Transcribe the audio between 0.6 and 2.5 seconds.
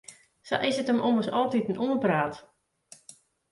is it him ommers altiten oanpraat.